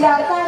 [0.00, 0.39] 加班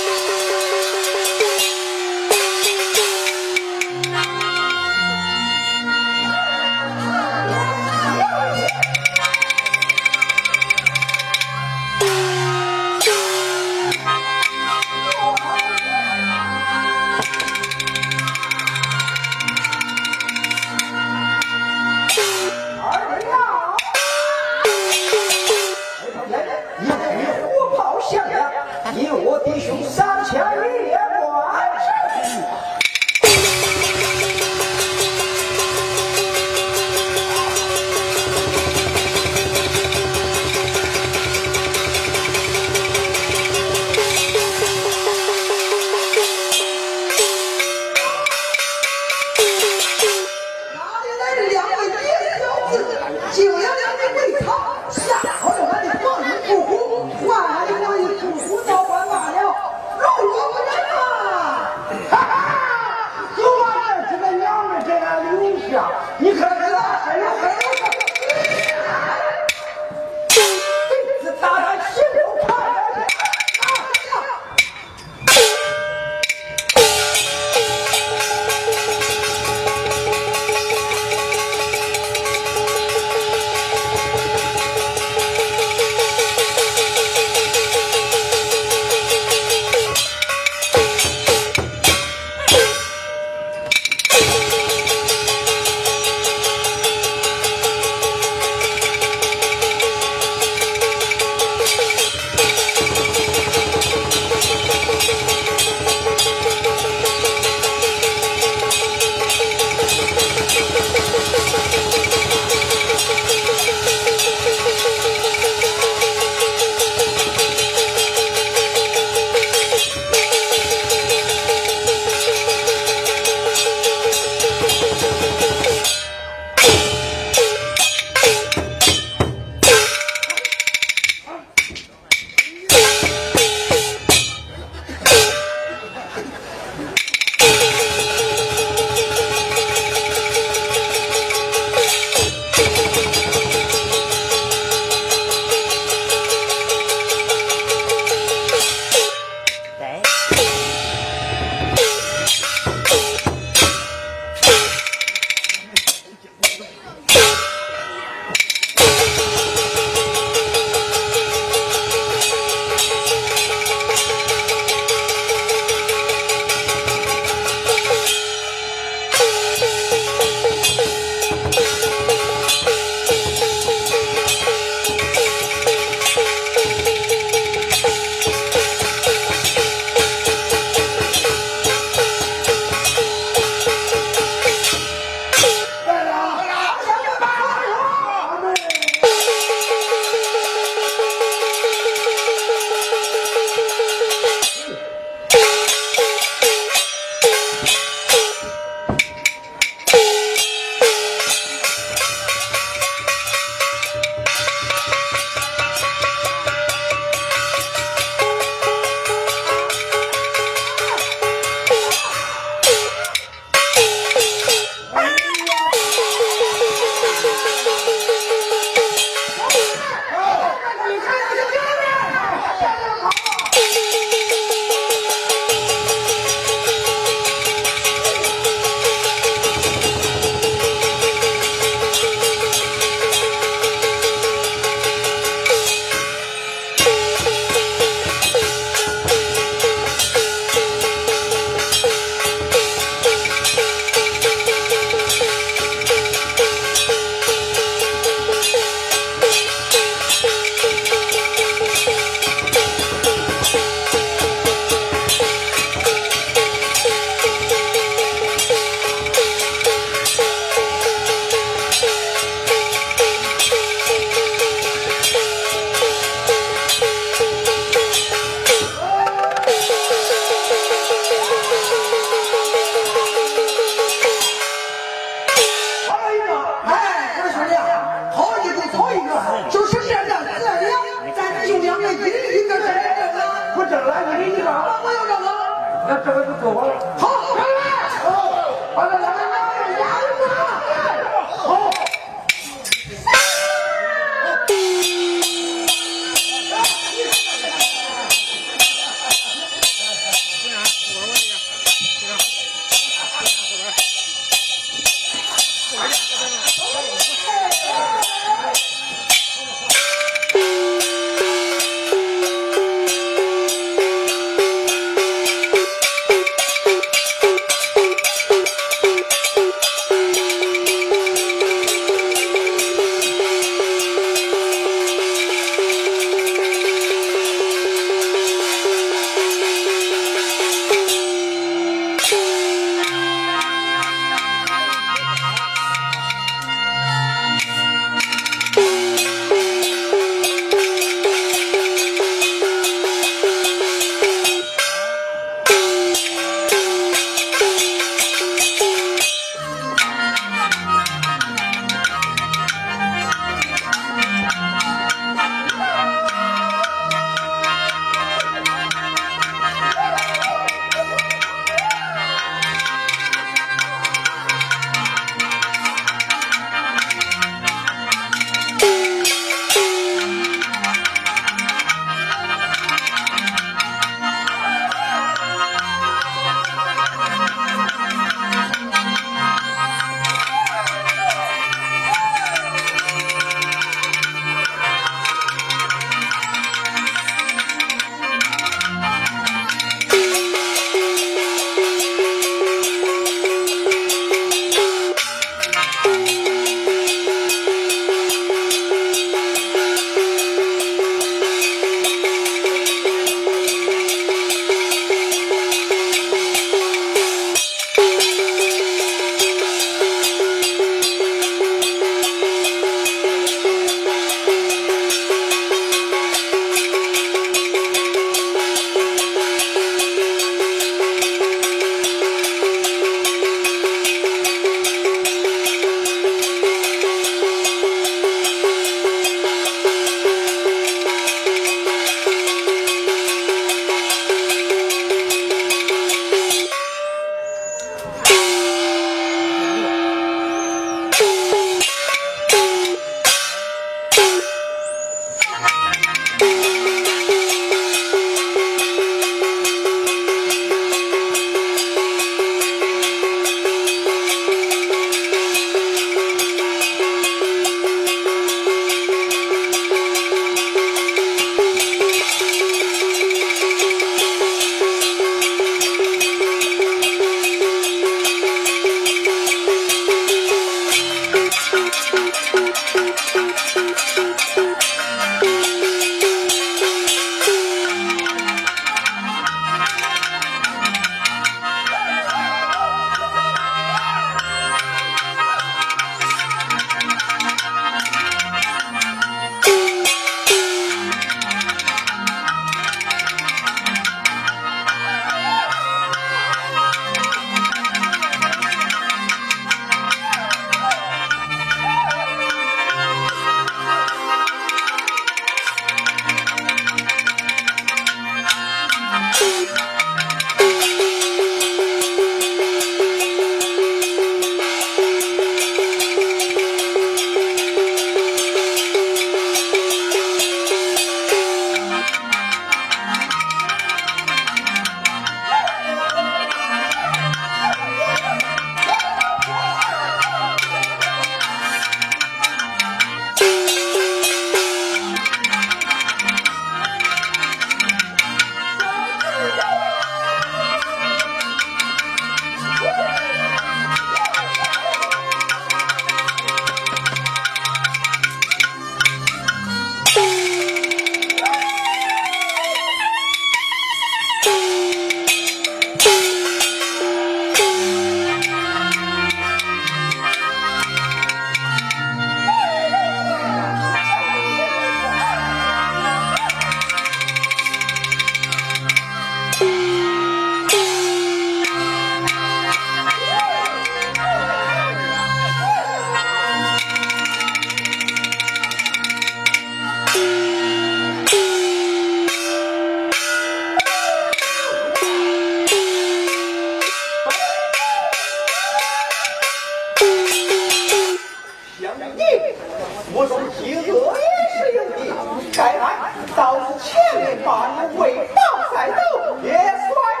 [599.41, 600.00] Yes, Lord.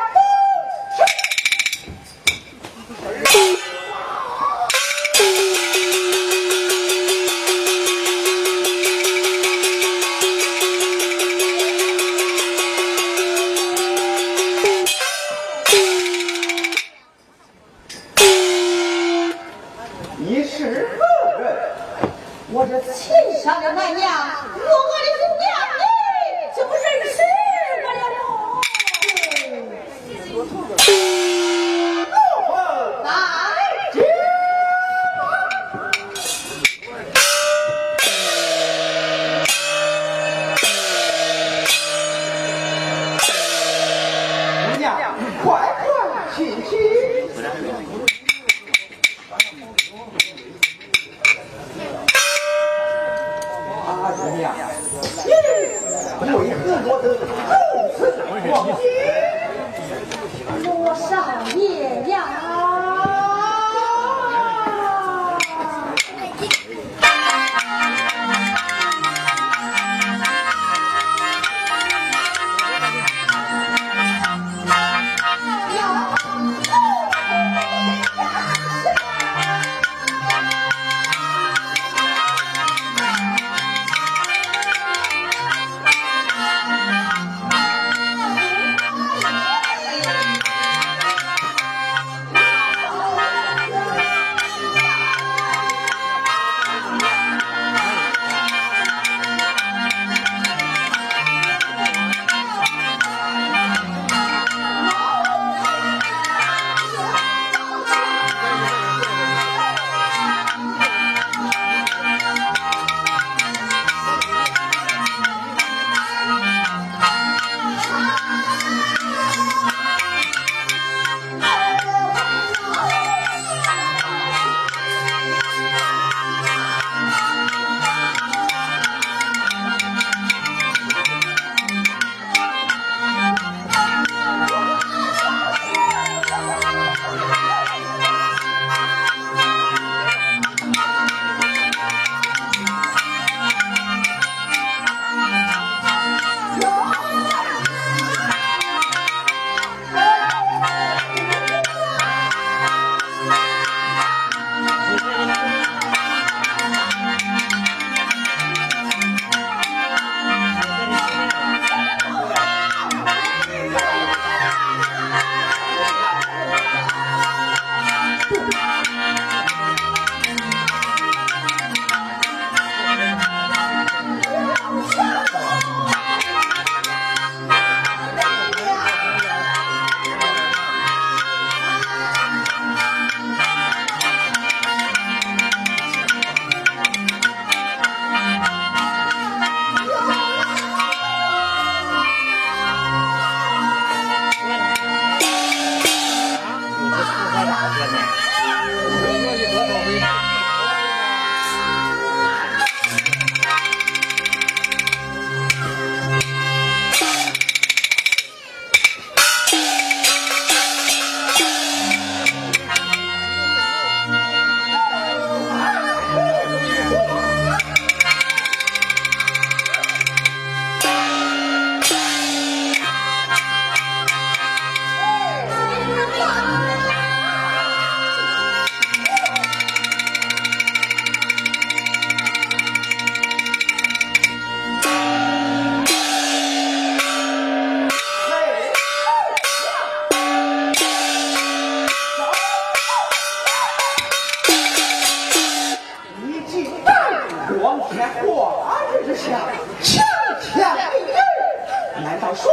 [252.11, 252.51] 难道说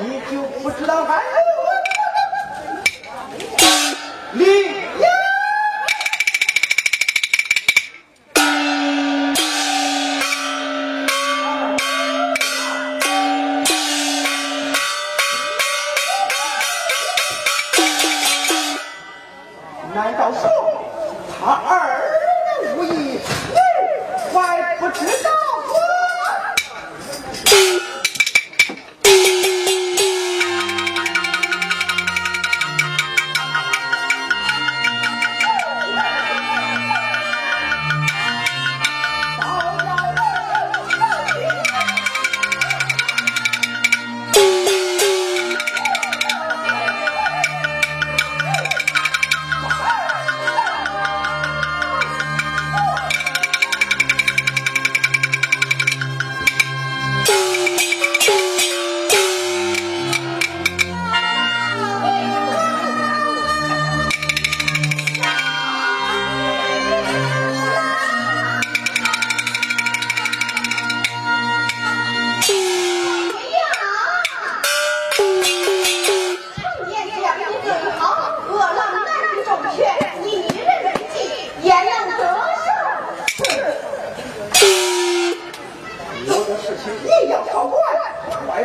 [0.00, 1.04] 你就不知道？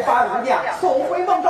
[0.08, 1.50] 把武将送回孟州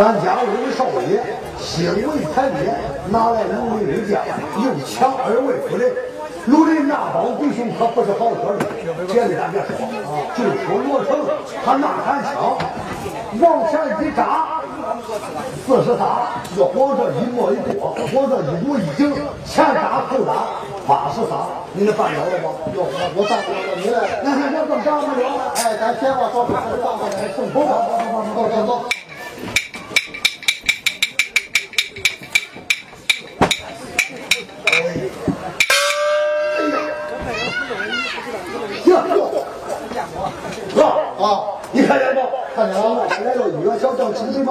[0.00, 1.20] 咱家有位少爷
[1.60, 2.72] 心为太爷，
[3.10, 4.24] 拿来奴隶为将，
[4.56, 5.92] 又强而为夫人。
[6.46, 8.64] 奴隶那帮弟兄可不是好惹的，
[9.12, 9.76] 别的咱别说，
[10.32, 11.20] 就说罗成，
[11.62, 12.56] 他那杆枪
[13.44, 14.64] 往前一扎，
[15.68, 16.08] 四十三，
[16.56, 19.12] 要往这一摸一躲，往这一捂一顶，
[19.44, 20.32] 前扎后扎，
[20.88, 21.36] 八十三，
[21.74, 22.72] 你能办得了不？
[22.72, 25.52] 要我我办不了，你来，那那那怎么办不了？
[25.60, 28.88] 哎，咱先把说，咱上放上来，送走吧，走走走走走。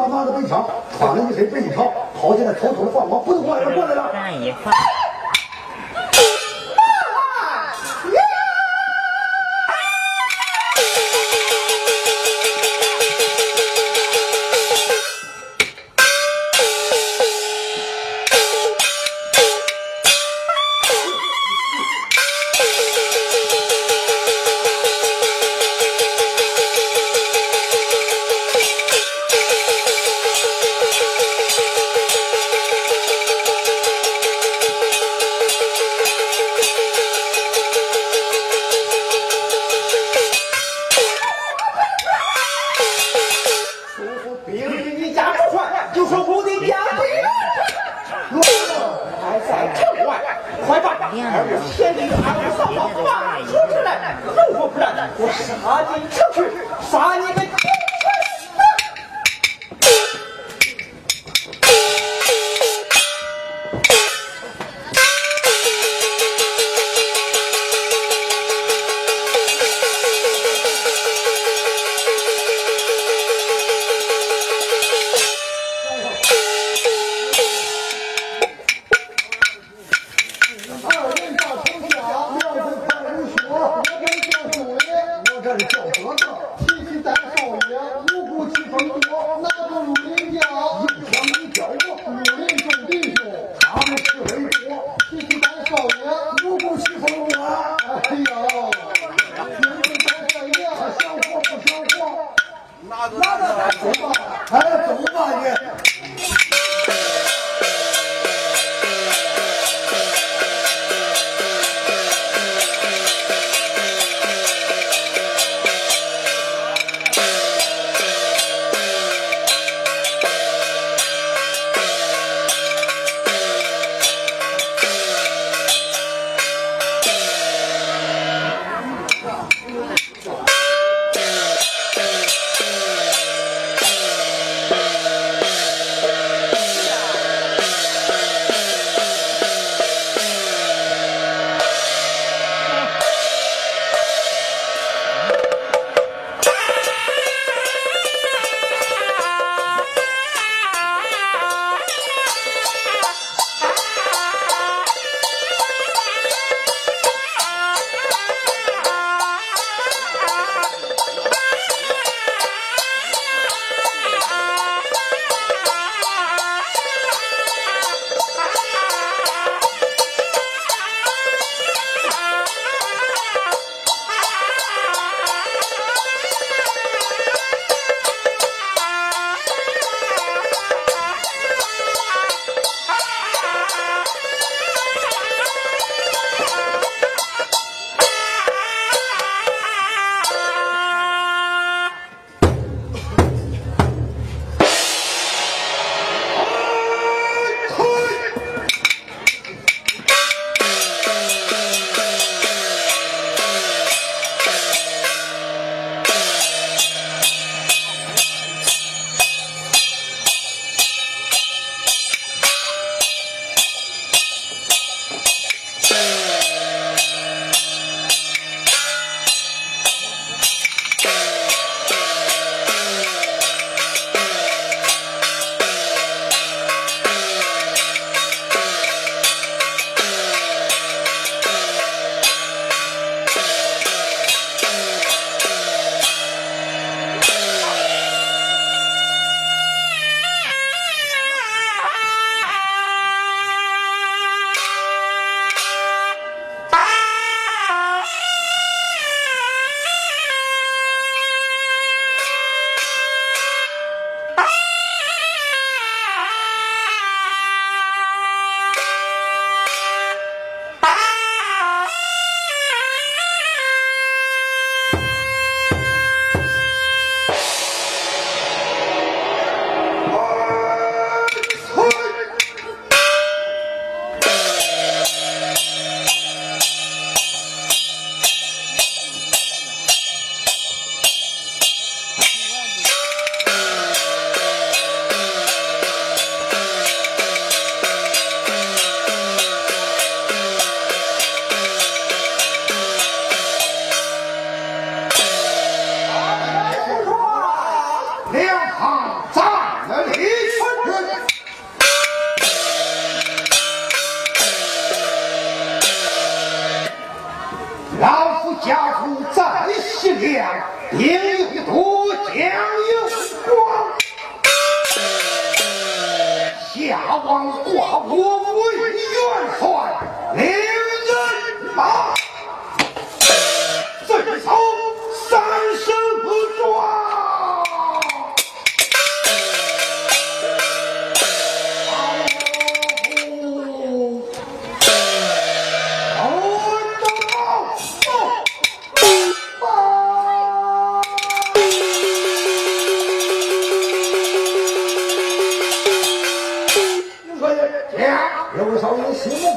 [0.10, 0.68] 妈的背条，
[0.98, 4.12] 跑了一谁背一抄，跑进来偷偷的放光，不用过来了，过来了。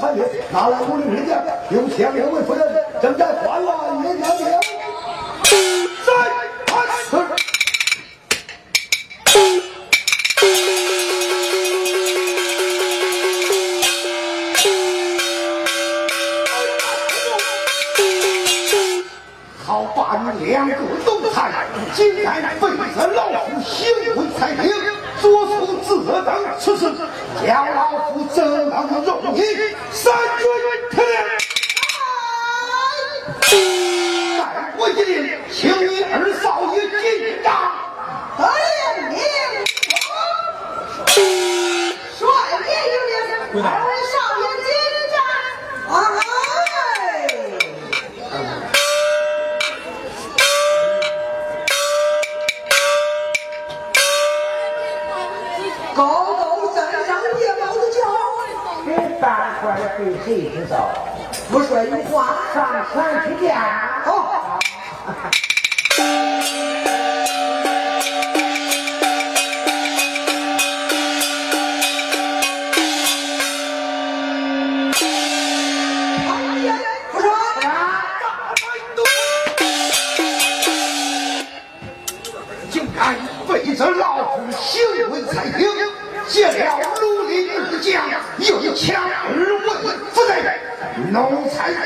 [0.03, 1.41] 快点拿来，屋里没电，
[1.71, 2.82] 有闲两位不要。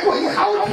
[0.06, 0.66] 我一好老